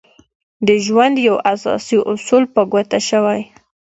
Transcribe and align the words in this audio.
د 0.67 0.69
ژوند 0.85 1.15
يو 1.27 1.35
اساسي 1.53 1.97
اصول 2.13 2.43
په 2.53 2.61
ګوته 2.71 2.99
شوی. 3.09 3.41